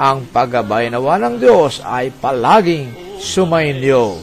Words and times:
ang 0.00 0.24
paggabay 0.32 0.88
nawa 0.88 1.20
ng 1.20 1.36
Diyos 1.36 1.84
ay 1.84 2.08
palaging 2.08 2.88
sumainyo. 3.20 4.16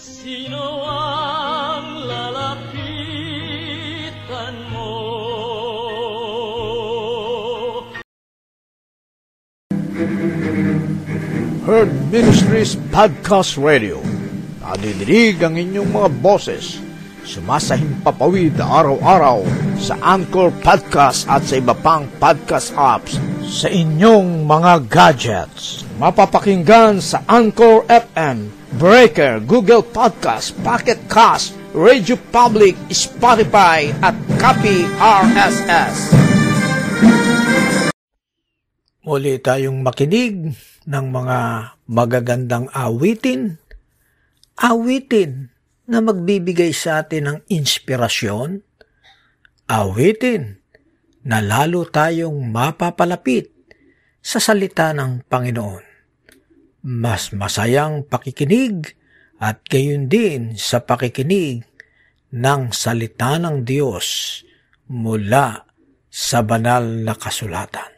Sino 0.00 0.88
ang 0.88 2.08
lalapitan 2.08 3.44
mo? 4.72 4.96
Herd 11.68 11.92
Ministries 12.08 12.80
Podcast 12.88 13.60
Radio. 13.60 14.00
Nadidinig 14.64 15.44
ang 15.44 15.60
inyong 15.60 15.92
mga 15.92 16.08
boses. 16.24 16.87
Sumasahimpapawid 17.28 18.56
araw-araw 18.56 19.44
sa 19.76 20.00
Anchor 20.00 20.48
Podcast 20.64 21.28
at 21.28 21.44
sa 21.44 21.60
iba 21.60 21.76
pang 21.76 22.08
podcast 22.16 22.72
apps 22.72 23.20
sa 23.44 23.68
inyong 23.68 24.48
mga 24.48 24.88
gadgets. 24.88 25.84
Mapapakinggan 26.00 27.04
sa 27.04 27.20
Anchor 27.28 27.84
FM, 27.84 28.48
Breaker, 28.80 29.44
Google 29.44 29.84
Podcast, 29.84 30.56
Pocket 30.64 30.96
Cast, 31.04 31.52
Radio 31.76 32.16
Public, 32.32 32.80
Spotify 32.88 33.92
at 34.00 34.16
Copy 34.40 34.88
RSS. 34.96 36.16
Muli 39.04 39.36
tayong 39.36 39.84
makinig 39.84 40.56
ng 40.88 41.06
mga 41.12 41.38
magagandang 41.92 42.72
awitin. 42.72 43.60
Awitin 44.56 45.57
na 45.88 46.04
magbibigay 46.04 46.76
sa 46.76 47.02
atin 47.02 47.24
ng 47.24 47.38
inspirasyon. 47.48 48.60
Awitin 49.68 50.60
na 51.24 51.40
lalo 51.40 51.88
tayong 51.88 52.38
mapapalapit 52.48 53.50
sa 54.20 54.38
salita 54.38 54.92
ng 54.92 55.24
Panginoon. 55.26 55.84
Mas 56.84 57.34
masayang 57.34 58.04
pakikinig 58.06 58.94
at 59.40 59.64
gayon 59.66 60.06
din 60.06 60.54
sa 60.54 60.84
pakikinig 60.84 61.64
ng 62.32 62.62
salita 62.70 63.40
ng 63.40 63.64
Diyos 63.64 64.40
mula 64.88 65.64
sa 66.08 66.40
banal 66.44 67.04
na 67.04 67.16
kasulatan. 67.16 67.97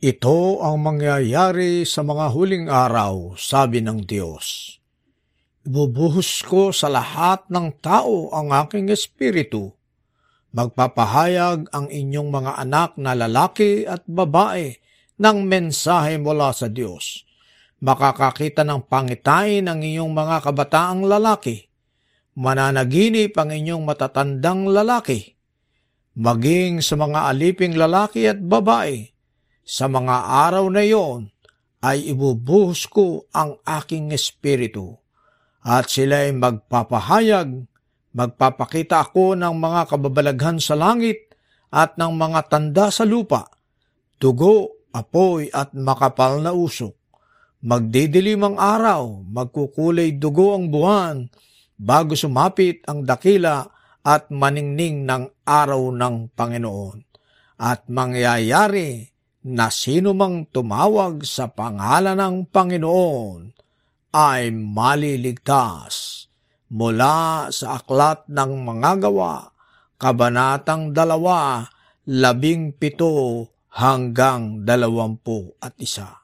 Ito 0.00 0.64
ang 0.64 0.80
mangyayari 0.80 1.84
sa 1.84 2.00
mga 2.00 2.32
huling 2.32 2.72
araw, 2.72 3.36
sabi 3.36 3.84
ng 3.84 4.08
Diyos. 4.08 4.80
Ibubuhos 5.68 6.40
ko 6.40 6.72
sa 6.72 6.88
lahat 6.88 7.44
ng 7.52 7.68
tao 7.84 8.32
ang 8.32 8.48
aking 8.64 8.88
espiritu. 8.88 9.76
Magpapahayag 10.56 11.68
ang 11.68 11.92
inyong 11.92 12.32
mga 12.32 12.52
anak 12.64 12.96
na 12.96 13.12
lalaki 13.12 13.84
at 13.84 14.00
babae 14.08 14.72
ng 15.20 15.38
mensahe 15.44 16.16
mula 16.16 16.56
sa 16.56 16.72
Diyos. 16.72 17.28
Makakakita 17.84 18.64
ng 18.64 18.88
pangitain 18.88 19.68
ang 19.68 19.84
inyong 19.84 20.16
mga 20.16 20.48
kabataang 20.48 21.04
lalaki. 21.04 21.68
Mananaginip 22.40 23.36
ang 23.36 23.52
inyong 23.52 23.84
matatandang 23.84 24.64
lalaki. 24.64 25.36
Maging 26.16 26.80
sa 26.80 26.96
mga 26.96 27.36
aliping 27.36 27.76
lalaki 27.76 28.24
at 28.24 28.40
babae 28.40 29.19
sa 29.70 29.86
mga 29.86 30.50
araw 30.50 30.66
na 30.66 30.82
iyon 30.82 31.30
ay 31.86 32.10
ibubuhos 32.10 32.90
ko 32.90 33.30
ang 33.30 33.54
aking 33.62 34.10
espiritu 34.10 34.98
at 35.62 35.86
sila 35.86 36.26
ay 36.26 36.34
magpapahayag, 36.34 37.70
magpapakita 38.10 39.06
ako 39.06 39.38
ng 39.38 39.54
mga 39.54 39.94
kababalaghan 39.94 40.58
sa 40.58 40.74
langit 40.74 41.30
at 41.70 41.94
ng 41.94 42.18
mga 42.18 42.50
tanda 42.50 42.90
sa 42.90 43.06
lupa, 43.06 43.46
dugo, 44.18 44.90
apoy 44.90 45.46
at 45.54 45.70
makapal 45.70 46.42
na 46.42 46.50
usok. 46.50 46.90
Magdidilim 47.62 48.42
ang 48.42 48.56
araw, 48.58 49.22
magkukulay 49.22 50.18
dugo 50.18 50.58
ang 50.58 50.66
buwan, 50.66 51.30
bago 51.78 52.18
sumapit 52.18 52.82
ang 52.90 53.06
dakila 53.06 53.70
at 54.02 54.34
maningning 54.34 55.06
ng 55.06 55.30
araw 55.46 55.94
ng 55.94 56.34
Panginoon. 56.34 56.98
At 57.60 57.86
mangyayari 57.92 59.19
na 59.40 59.72
sino 59.72 60.12
mang 60.12 60.44
tumawag 60.52 61.24
sa 61.24 61.48
pangalan 61.48 62.16
ng 62.16 62.36
Panginoon 62.52 63.40
ay 64.12 64.52
maliligtas 64.52 66.26
mula 66.70 67.48
sa 67.50 67.80
aklat 67.80 68.26
ng 68.28 68.52
mga 68.62 69.08
gawa, 69.08 69.50
kabanatang 69.96 70.92
dalawa, 70.94 71.66
labing 72.06 72.74
pito 72.76 73.46
hanggang 73.74 74.66
dalawampu 74.66 75.56
at 75.62 75.74
isa. 75.78 76.20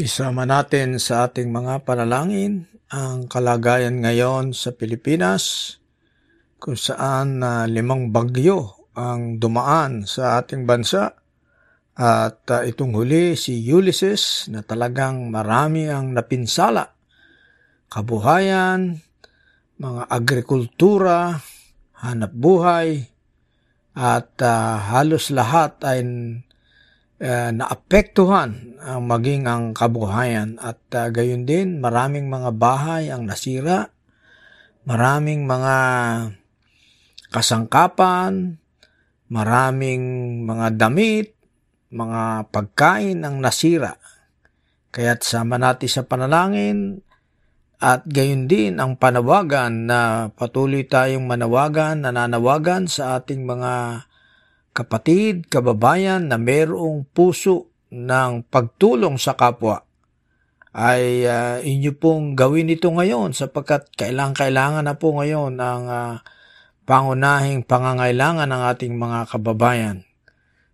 Isama 0.00 0.48
natin 0.48 0.96
sa 0.96 1.28
ating 1.28 1.52
mga 1.52 1.84
panalangin 1.84 2.64
ang 2.88 3.28
kalagayan 3.28 4.00
ngayon 4.00 4.56
sa 4.56 4.72
Pilipinas 4.72 5.76
kung 6.60 6.76
saan 6.76 7.40
uh, 7.40 7.64
limang 7.64 8.12
bagyo 8.12 8.92
ang 8.92 9.40
dumaan 9.40 10.04
sa 10.04 10.44
ating 10.44 10.68
bansa. 10.68 11.16
At 11.96 12.44
uh, 12.52 12.62
itong 12.68 12.92
huli 12.92 13.34
si 13.34 13.64
Ulysses 13.64 14.48
na 14.52 14.60
talagang 14.60 15.32
marami 15.32 15.88
ang 15.88 16.12
napinsala. 16.12 16.92
Kabuhayan, 17.90 19.00
mga 19.80 20.02
agrikultura, 20.06 21.40
hanap 22.04 22.32
buhay, 22.36 23.08
at 23.96 24.38
uh, 24.38 24.78
halos 24.94 25.34
lahat 25.34 25.82
ay 25.82 26.00
uh, 27.20 27.50
naapektuhan 27.52 28.80
ang 28.80 29.02
maging 29.04 29.44
ang 29.48 29.64
kabuhayan. 29.76 30.56
At 30.62 30.80
uh, 30.94 31.08
gayon 31.12 31.44
din 31.44 31.82
maraming 31.82 32.30
mga 32.30 32.54
bahay 32.56 33.12
ang 33.12 33.26
nasira, 33.28 33.92
maraming 34.88 35.44
mga 35.44 35.76
kasangkapan, 37.30 38.58
maraming 39.30 40.04
mga 40.44 40.74
damit, 40.74 41.34
mga 41.90 42.50
pagkain 42.50 43.22
ang 43.22 43.38
nasira. 43.38 43.98
Kaya't 44.90 45.22
sama 45.22 45.58
natin 45.58 45.90
sa 45.90 46.02
panalangin 46.02 47.06
at 47.78 48.04
gayon 48.04 48.50
din 48.50 48.82
ang 48.82 48.98
panawagan 48.98 49.86
na 49.86 50.28
patuloy 50.34 50.84
tayong 50.84 51.24
manawagan, 51.24 52.02
nananawagan 52.02 52.90
sa 52.90 53.22
ating 53.22 53.46
mga 53.46 54.04
kapatid, 54.74 55.46
kababayan 55.46 56.26
na 56.26 56.36
mayroong 56.36 57.06
puso 57.08 57.70
ng 57.90 58.46
pagtulong 58.46 59.18
sa 59.18 59.34
kapwa 59.34 59.86
ay 60.70 61.26
uh, 61.26 61.58
inyo 61.58 61.98
pong 61.98 62.38
gawin 62.38 62.70
ito 62.70 62.86
ngayon 62.86 63.34
sapagkat 63.34 63.90
kailangan-kailangan 63.98 64.86
na 64.86 64.94
po 64.94 65.18
ngayon 65.18 65.58
ang 65.58 65.84
uh, 65.90 66.14
pangunahing 66.90 67.62
pangangailangan 67.62 68.50
ng 68.50 68.62
ating 68.74 68.98
mga 68.98 69.30
kababayan. 69.30 70.02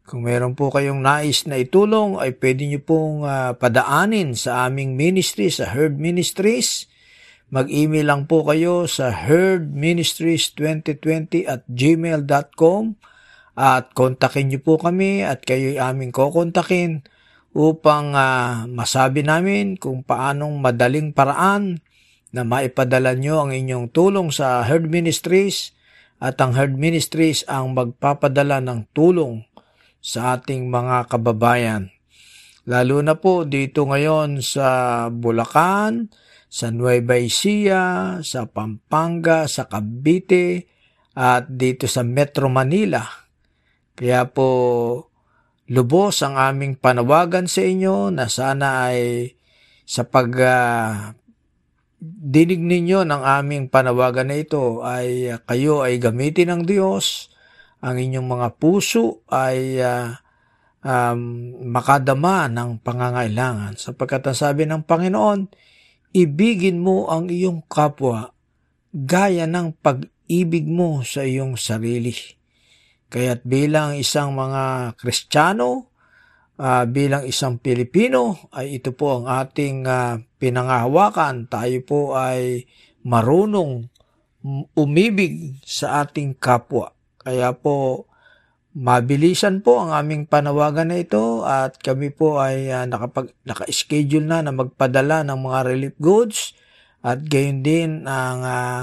Kung 0.08 0.25
meron 0.25 0.56
po 0.56 0.73
kayong 0.73 1.04
nais 1.04 1.44
na 1.44 1.61
itulong, 1.61 2.16
ay 2.16 2.32
pwede 2.40 2.64
nyo 2.64 2.80
pong 2.80 3.28
uh, 3.28 3.52
padaanin 3.52 4.32
sa 4.32 4.64
aming 4.64 4.96
ministry, 4.96 5.52
sa 5.52 5.68
Herd 5.68 6.00
Ministries. 6.00 6.88
Mag-email 7.52 8.08
lang 8.08 8.25
po 8.25 8.49
kayo 8.49 8.88
sa 8.88 9.12
herdministries2020 9.12 11.44
at 11.44 11.68
gmail.com 11.68 12.96
at 13.61 13.92
kontakin 13.92 14.49
nyo 14.49 14.64
po 14.64 14.80
kami 14.80 15.20
at 15.20 15.44
kayo 15.44 15.76
aming 15.85 16.16
kokontakin 16.16 17.04
upang 17.52 18.16
uh, 18.16 18.64
masabi 18.73 19.20
namin 19.20 19.76
kung 19.76 20.00
paanong 20.00 20.64
madaling 20.64 21.12
paraan 21.12 21.85
na 22.32 22.40
maipadala 22.40 23.12
nyo 23.12 23.44
ang 23.44 23.52
inyong 23.52 23.92
tulong 23.92 24.32
sa 24.32 24.64
Herd 24.64 24.88
Ministries 24.88 25.75
at 26.16 26.40
ang 26.40 26.56
Herd 26.56 26.76
Ministries 26.76 27.44
ang 27.44 27.76
magpapadala 27.76 28.64
ng 28.64 28.88
tulong 28.96 29.44
sa 30.00 30.38
ating 30.38 30.70
mga 30.70 31.11
kababayan. 31.12 31.92
Lalo 32.66 32.98
na 33.05 33.14
po 33.14 33.46
dito 33.46 33.87
ngayon 33.87 34.42
sa 34.42 35.07
Bulacan, 35.12 36.11
sa 36.46 36.72
Nueva 36.74 37.14
Ecija, 37.18 38.18
sa 38.22 38.48
Pampanga, 38.48 39.46
sa 39.46 39.70
Cavite, 39.70 40.66
at 41.16 41.48
dito 41.48 41.88
sa 41.88 42.02
Metro 42.02 42.50
Manila. 42.50 43.02
Kaya 43.96 44.29
po 44.29 44.48
lubos 45.72 46.20
ang 46.22 46.37
aming 46.37 46.76
panawagan 46.76 47.48
sa 47.48 47.64
inyo 47.64 48.12
na 48.12 48.29
sana 48.29 48.92
ay 48.92 49.33
sa 49.87 50.05
pag 50.07 50.31
uh, 50.37 51.14
dinig 52.02 52.61
ninyo 52.61 53.09
ng 53.09 53.22
aming 53.24 53.72
panawagan 53.72 54.28
na 54.28 54.37
ito 54.37 54.85
ay 54.85 55.32
uh, 55.32 55.40
kayo 55.44 55.80
ay 55.80 55.96
gamitin 55.96 56.52
ng 56.52 56.62
Diyos, 56.68 57.32
ang 57.80 57.96
inyong 57.96 58.28
mga 58.28 58.48
puso 58.61 59.24
ay 59.32 59.80
uh, 59.80 60.16
um, 60.85 61.20
makadama 61.66 62.46
ng 62.52 62.80
pangangailangan. 62.80 63.80
Sapagkat 63.80 64.28
ang 64.28 64.37
sabi 64.37 64.68
ng 64.68 64.85
Panginoon, 64.85 65.48
ibigin 66.16 66.80
mo 66.80 67.09
ang 67.09 67.28
iyong 67.28 67.64
kapwa 67.68 68.32
gaya 68.96 69.44
ng 69.44 69.76
pag-ibig 69.80 70.64
mo 70.64 71.04
sa 71.04 71.24
iyong 71.24 71.61
sarili. 71.61 72.16
Kaya't 73.12 73.44
bilang 73.44 73.94
isang 73.94 74.32
mga 74.32 74.96
Kristiyano, 74.98 75.92
uh, 76.59 76.85
bilang 76.88 77.28
isang 77.28 77.61
Pilipino 77.61 78.50
ay 78.56 78.80
ito 78.80 78.96
po 78.96 79.20
ang 79.22 79.26
ating 79.28 79.85
uh, 79.85 80.16
pinangahawakan. 80.38 81.49
Tayo 81.49 81.79
po 81.85 82.01
ay 82.16 82.64
marunong 83.07 83.88
umibig 84.79 85.59
sa 85.66 86.07
ating 86.07 86.38
kapwa. 86.38 86.94
Kaya 87.22 87.51
po 87.55 88.07
mabilisan 88.77 89.64
po 89.64 89.81
ang 89.81 89.96
aming 89.96 90.29
panawagan 90.29 90.92
na 90.92 91.01
ito 91.01 91.49
at 91.49 91.81
kami 91.81 92.12
po 92.12 92.37
ay 92.37 92.68
uh, 92.68 92.85
nakapag, 92.85 93.33
naka-schedule 93.49 94.29
na 94.29 94.44
na 94.44 94.53
magpadala 94.53 95.25
ng 95.25 95.38
mga 95.40 95.61
relief 95.64 95.96
goods 95.96 96.53
at 97.01 97.25
gayon 97.25 97.64
din 97.64 98.05
ang 98.05 98.44
uh, 98.44 98.83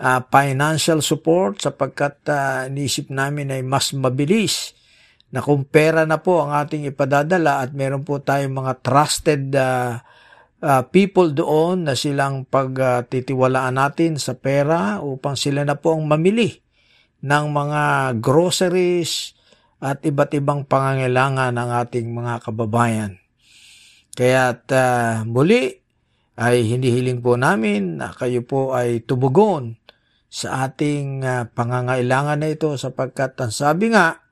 uh, 0.00 0.20
financial 0.32 1.04
support 1.04 1.60
sapagkat 1.60 2.24
uh, 2.32 2.64
inisip 2.72 3.12
namin 3.12 3.52
ay 3.52 3.60
mas 3.60 3.92
mabilis 3.92 4.72
na 5.28 5.44
kung 5.44 5.68
pera 5.68 6.08
na 6.08 6.20
po 6.20 6.40
ang 6.40 6.56
ating 6.56 6.88
ipadadala 6.88 7.60
at 7.60 7.76
meron 7.76 8.04
po 8.04 8.16
tayong 8.16 8.64
mga 8.64 8.72
trusted 8.80 9.52
uh, 9.52 10.00
uh, 10.62 10.82
people 10.88 11.34
doon 11.34 11.90
na 11.90 11.98
silang 11.98 12.46
pagtitiwalaan 12.46 13.76
natin 13.76 14.16
sa 14.16 14.38
pera 14.38 15.02
upang 15.02 15.34
sila 15.34 15.66
na 15.66 15.76
po 15.76 15.98
ang 15.98 16.06
mamili 16.06 16.62
ng 17.22 17.46
mga 17.50 17.82
groceries 18.22 19.34
at 19.82 19.98
iba't 20.06 20.30
ibang 20.38 20.62
pangangailangan 20.62 21.58
ng 21.58 21.70
ating 21.82 22.06
mga 22.14 22.34
kababayan. 22.46 23.18
Kaya 24.14 24.54
uh, 24.54 25.26
muli 25.26 25.82
ay 26.38 26.64
hinihiling 26.64 27.20
po 27.20 27.34
namin 27.34 27.98
na 27.98 28.14
kayo 28.14 28.46
po 28.46 28.72
ay 28.72 29.02
tumugon 29.02 29.76
sa 30.32 30.70
ating 30.70 31.26
uh, 31.26 31.44
pangangailangan 31.52 32.40
na 32.40 32.48
ito 32.54 32.72
sapagkat 32.78 33.36
ang 33.36 33.52
sabi 33.52 33.92
nga 33.92 34.22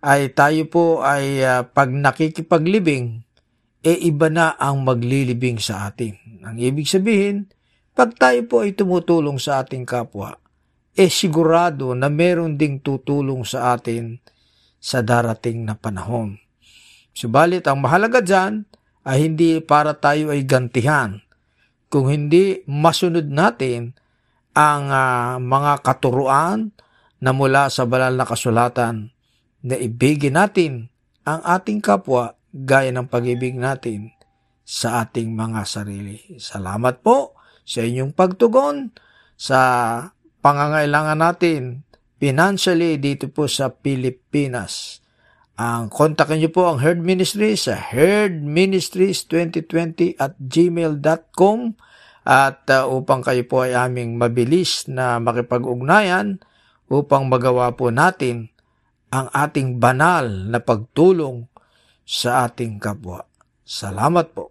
ay 0.00 0.32
tayo 0.32 0.64
po 0.68 0.84
ay 1.04 1.44
uh, 1.44 1.64
pag 1.64 1.92
nakikipaglibing, 1.92 3.24
e 3.80 3.96
iba 4.04 4.28
na 4.28 4.56
ang 4.60 4.84
maglilibing 4.84 5.56
sa 5.56 5.88
atin. 5.88 6.16
Ang 6.44 6.60
ibig 6.60 6.88
sabihin, 6.88 7.48
pag 7.96 8.16
tayo 8.16 8.40
po 8.48 8.64
ay 8.64 8.76
tumutulong 8.76 9.40
sa 9.40 9.64
ating 9.64 9.84
kapwa, 9.88 10.36
e 10.92 11.08
sigurado 11.08 11.96
na 11.96 12.12
meron 12.12 12.60
ding 12.60 12.80
tutulong 12.80 13.44
sa 13.44 13.76
atin 13.76 14.20
sa 14.80 15.04
darating 15.04 15.64
na 15.64 15.76
panahon. 15.76 16.40
Subalit 17.12 17.64
ang 17.68 17.84
mahalaga 17.84 18.24
dyan 18.24 18.64
ay 19.04 19.28
hindi 19.28 19.60
para 19.60 19.96
tayo 19.96 20.32
ay 20.32 20.44
gantihan, 20.44 21.20
kung 21.90 22.08
hindi 22.08 22.62
masunod 22.70 23.26
natin 23.28 23.96
ang 24.54 24.88
uh, 24.88 25.36
mga 25.40 25.82
katuruan 25.82 26.70
na 27.20 27.30
mula 27.36 27.68
sa 27.68 27.84
banal 27.84 28.16
na 28.16 28.24
kasulatan 28.24 29.12
na 29.60 29.76
ibigin 29.76 30.40
natin 30.40 30.88
ang 31.28 31.44
ating 31.44 31.84
kapwa 31.84 32.39
gaya 32.50 32.90
ng 32.90 33.06
pag-ibig 33.06 33.54
natin 33.54 34.10
sa 34.66 35.06
ating 35.06 35.34
mga 35.34 35.66
sarili. 35.66 36.38
Salamat 36.38 37.02
po 37.02 37.34
sa 37.66 37.82
inyong 37.82 38.14
pagtugon 38.14 38.94
sa 39.34 39.58
pangangailangan 40.42 41.18
natin 41.18 41.82
financially 42.20 43.00
dito 43.00 43.32
po 43.32 43.48
sa 43.48 43.72
Pilipinas. 43.72 45.00
Ang 45.60 45.92
kontakin 45.92 46.40
niyo 46.40 46.48
po 46.52 46.72
ang 46.72 46.80
Herd 46.80 47.04
Ministries 47.04 47.68
sa 47.68 47.76
herdministries2020 47.76 50.16
at 50.16 50.32
gmail.com 50.40 51.58
at 52.24 52.64
uh, 52.68 52.88
upang 52.88 53.20
kayo 53.24 53.44
po 53.48 53.64
ay 53.64 53.72
aming 53.76 54.16
mabilis 54.20 54.84
na 54.88 55.20
makipag-ugnayan 55.20 56.40
upang 56.88 57.28
magawa 57.28 57.72
po 57.76 57.88
natin 57.88 58.52
ang 59.10 59.26
ating 59.32 59.80
banal 59.82 60.28
na 60.28 60.60
pagtulong 60.62 61.48
sa 62.10 62.50
ating 62.50 62.82
kapwa. 62.82 63.22
Salamat 63.62 64.34
po. 64.34 64.50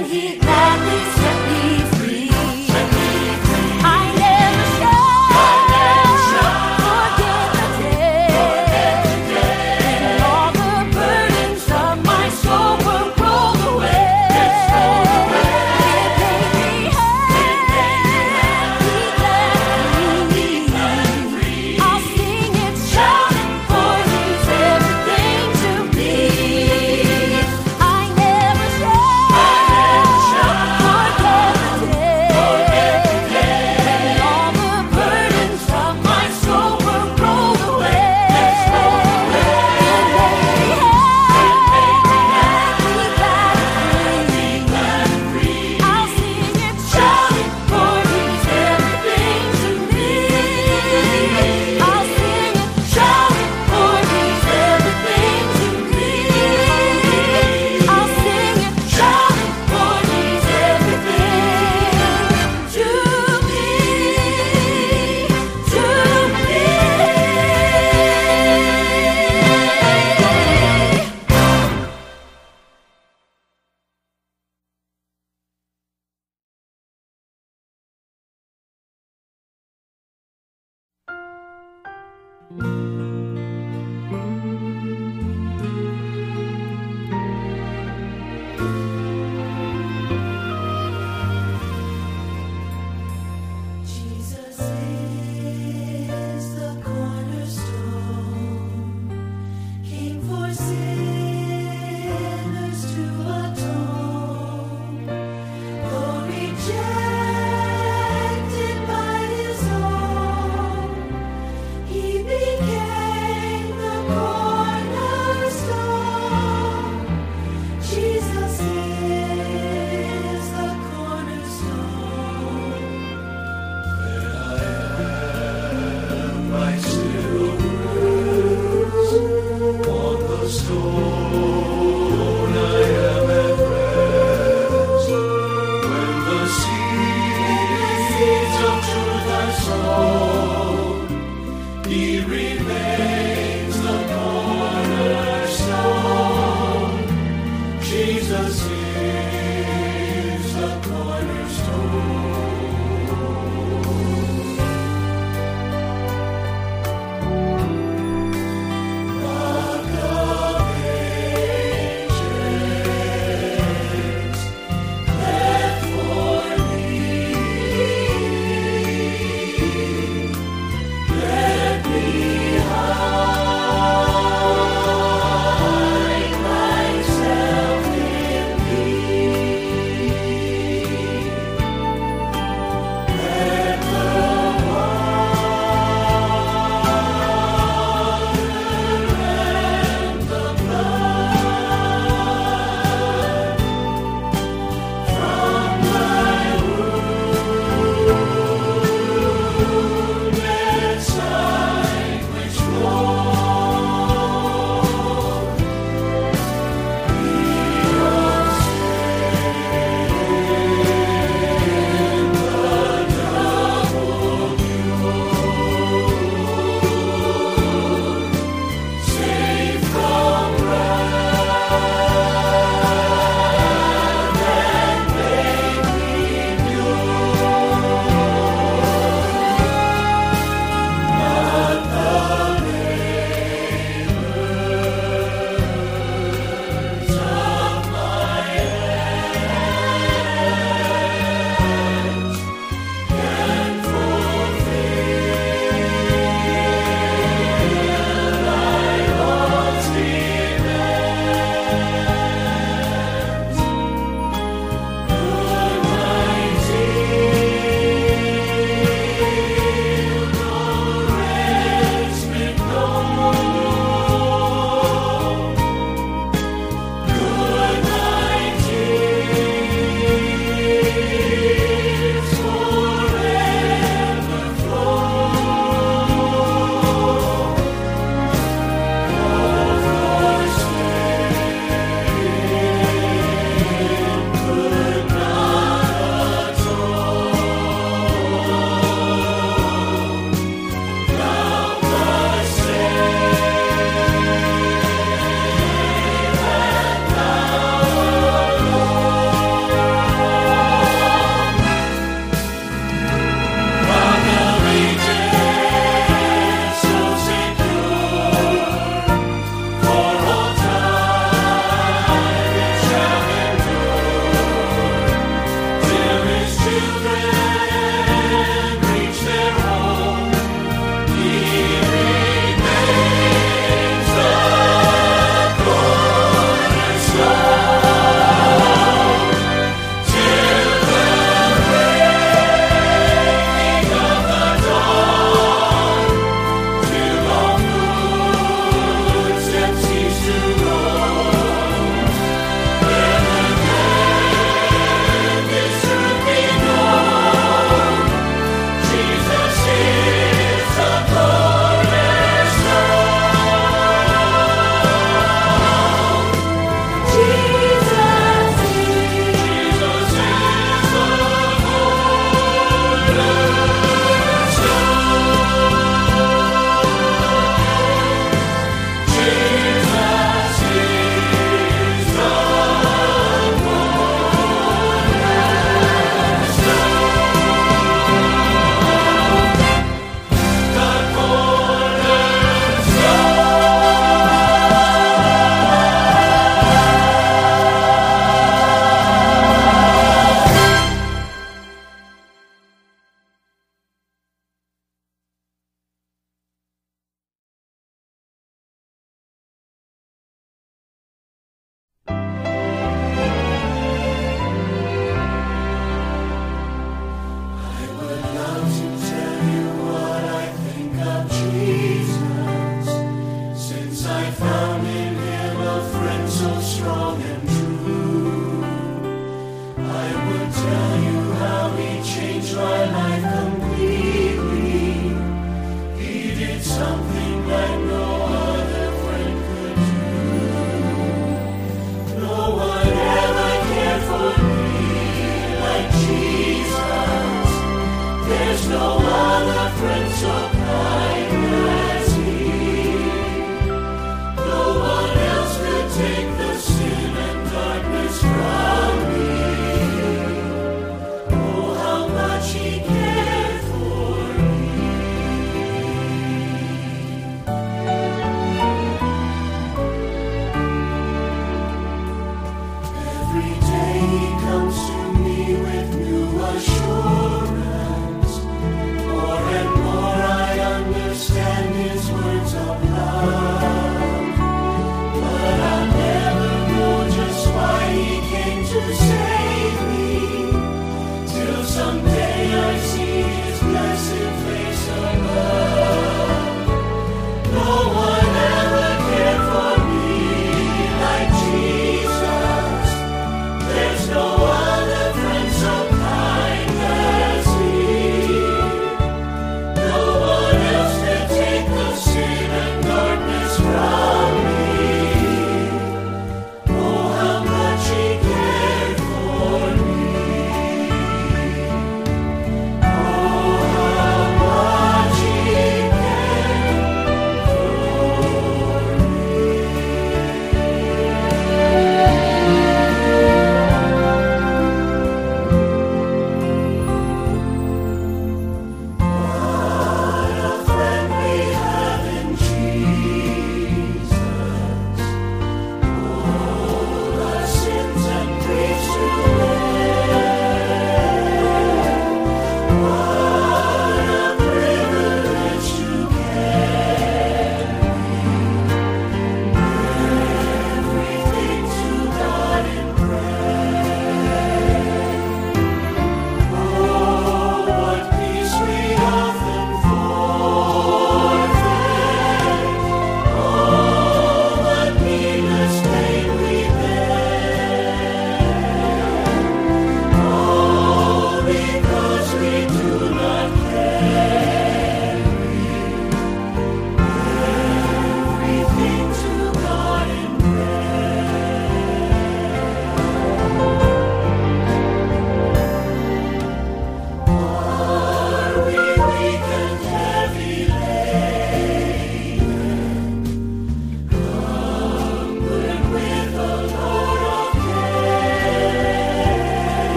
when 0.00 0.10
he 0.10 0.38
died. 0.38 0.59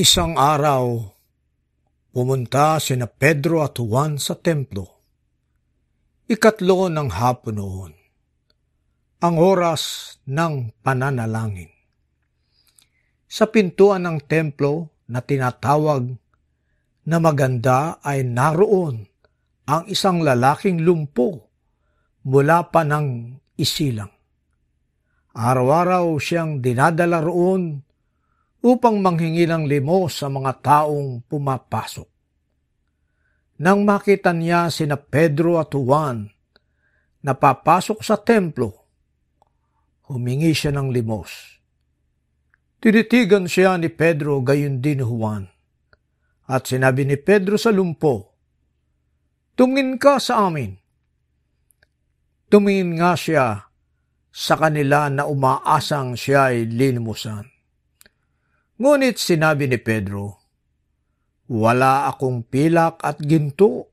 Isang 0.00 0.40
araw, 0.40 1.12
pumunta 2.08 2.80
sina 2.80 3.04
Pedro 3.04 3.60
at 3.60 3.76
Juan 3.76 4.16
sa 4.16 4.32
templo. 4.32 5.04
Ikatlo 6.24 6.88
ng 6.88 7.12
hapon 7.12 7.60
noon, 7.60 7.92
ang 9.20 9.36
oras 9.36 10.16
ng 10.24 10.72
pananalangin. 10.80 11.68
Sa 13.28 13.52
pintuan 13.52 14.08
ng 14.08 14.24
templo 14.24 15.04
na 15.04 15.20
tinatawag 15.20 16.16
na 17.04 17.20
maganda 17.20 18.00
ay 18.00 18.24
naroon 18.24 19.04
ang 19.68 19.84
isang 19.84 20.24
lalaking 20.24 20.80
lumpo 20.80 21.52
mula 22.24 22.72
pa 22.72 22.88
ng 22.88 23.36
isilang. 23.60 24.08
Araw-araw 25.36 26.16
siyang 26.16 26.64
dinadala 26.64 27.20
roon 27.20 27.84
upang 28.60 29.00
manghingi 29.00 29.48
ng 29.48 29.64
limos 29.64 30.20
sa 30.20 30.28
mga 30.28 30.60
taong 30.60 31.24
pumapasok. 31.24 32.08
Nang 33.60 33.84
makita 33.84 34.32
niya 34.32 34.72
sina 34.72 34.96
Pedro 34.96 35.60
at 35.60 35.72
Juan 35.72 36.24
na 37.20 37.32
papasok 37.36 38.00
sa 38.00 38.16
templo, 38.16 38.88
humingi 40.08 40.56
siya 40.56 40.72
ng 40.72 40.88
limos. 40.88 41.60
Tinitigan 42.80 43.44
siya 43.44 43.76
ni 43.76 43.92
Pedro 43.92 44.40
gayon 44.40 44.80
din 44.80 45.04
Juan. 45.04 45.44
At 46.48 46.64
sinabi 46.64 47.04
ni 47.04 47.20
Pedro 47.20 47.60
sa 47.60 47.68
lumpo, 47.68 48.32
Tumingin 49.52 50.00
ka 50.00 50.16
sa 50.16 50.48
amin. 50.48 50.72
Tumingin 52.48 52.96
nga 52.96 53.12
siya 53.12 53.68
sa 54.32 54.54
kanila 54.56 55.12
na 55.12 55.28
umaasang 55.28 56.16
siya 56.16 56.54
ay 56.56 56.64
linimusan. 56.64 57.49
Ngunit 58.80 59.20
sinabi 59.20 59.68
ni 59.68 59.76
Pedro, 59.76 60.40
Wala 61.52 62.08
akong 62.08 62.48
pilak 62.48 63.04
at 63.04 63.20
ginto. 63.20 63.92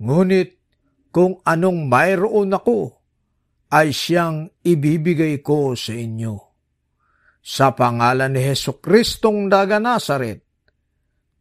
Ngunit 0.00 0.56
kung 1.12 1.44
anong 1.44 1.84
mayroon 1.84 2.56
ako, 2.56 2.96
ay 3.68 3.92
siyang 3.92 4.48
ibibigay 4.64 5.44
ko 5.44 5.76
sa 5.76 5.92
inyo. 5.92 6.40
Sa 7.44 7.76
pangalan 7.76 8.32
ni 8.32 8.40
Heso 8.40 8.80
Kristong 8.80 9.52
daga 9.52 9.76
Nazaret, 9.76 10.40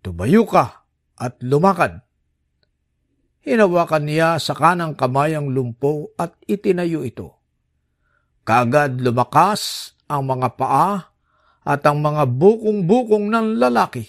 tumayo 0.04 0.44
ka 0.44 0.84
at 1.16 1.40
lumakad. 1.40 2.04
Hinawakan 3.48 4.04
niya 4.04 4.42
sa 4.44 4.58
kanang 4.58 4.98
kamay 4.98 5.38
ang 5.38 5.54
lumpo 5.56 6.12
at 6.20 6.36
itinayo 6.50 7.06
ito. 7.06 7.40
Kagad 8.44 9.00
lumakas 9.00 9.94
ang 10.10 10.28
mga 10.28 10.50
paa 10.60 11.15
at 11.66 11.82
ang 11.90 12.00
mga 12.00 12.30
bukong-bukong 12.30 13.34
ng 13.34 13.48
lalaki. 13.58 14.06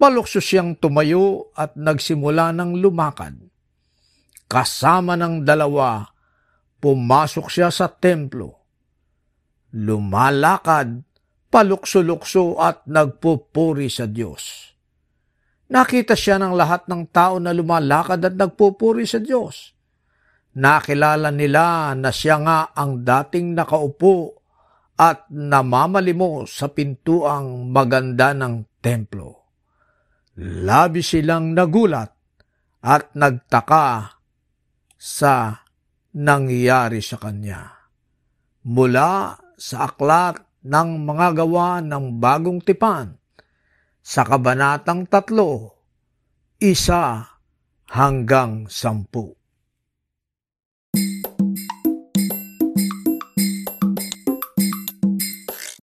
Palukso 0.00 0.40
siyang 0.40 0.80
tumayo 0.80 1.52
at 1.52 1.76
nagsimula 1.76 2.56
ng 2.56 2.80
lumakad. 2.80 3.36
Kasama 4.48 5.20
ng 5.20 5.44
dalawa, 5.44 6.08
pumasok 6.80 7.46
siya 7.52 7.68
sa 7.68 7.92
templo. 7.92 8.56
Lumalakad, 9.76 11.04
palukso-lukso 11.52 12.56
at 12.56 12.88
nagpupuri 12.88 13.92
sa 13.92 14.08
Diyos. 14.08 14.72
Nakita 15.70 16.18
siya 16.18 16.40
ng 16.40 16.56
lahat 16.56 16.88
ng 16.90 17.12
tao 17.12 17.38
na 17.38 17.54
lumalakad 17.54 18.18
at 18.24 18.34
nagpupuri 18.34 19.04
sa 19.06 19.22
Diyos. 19.22 19.76
Nakilala 20.58 21.30
nila 21.30 21.94
na 21.94 22.10
siya 22.10 22.42
nga 22.42 22.74
ang 22.74 23.06
dating 23.06 23.54
nakaupo 23.54 24.39
at 25.00 25.24
namamalimo 25.32 26.44
sa 26.44 26.68
pintuang 26.68 27.72
maganda 27.72 28.36
ng 28.36 28.68
templo. 28.84 29.48
Labi 30.36 31.00
silang 31.00 31.56
nagulat 31.56 32.12
at 32.84 33.16
nagtaka 33.16 34.20
sa 35.00 35.56
nangyari 36.20 37.00
sa 37.00 37.16
kanya. 37.16 37.80
Mula 38.68 39.40
sa 39.56 39.88
aklat 39.88 40.36
ng 40.68 40.88
mga 41.00 41.28
gawa 41.32 41.80
ng 41.80 42.20
bagong 42.20 42.60
tipan, 42.60 43.16
sa 44.04 44.28
kabanatang 44.28 45.08
tatlo, 45.08 45.80
isa 46.60 47.24
hanggang 47.88 48.68
sampu. 48.68 49.39